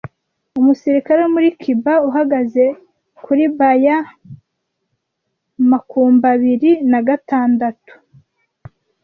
[0.55, 2.65] 'umusirikare wo muri Cuba uhagaze
[3.23, 3.97] kuri Ba ya
[5.71, 7.93] makumbabiri nagatandatu